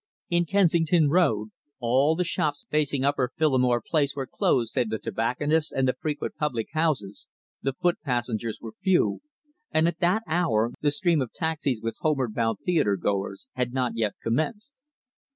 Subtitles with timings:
[0.31, 1.49] In Kensington Road
[1.79, 6.33] all the shops facing Upper Phillimore Place were closed save the tobacconist's and the frequent
[6.37, 7.27] public houses,
[7.61, 9.21] the foot passengers were few,
[9.69, 13.91] and at that hour the stream of taxis with homeward bound theatre goers had not
[13.95, 14.73] yet commenced.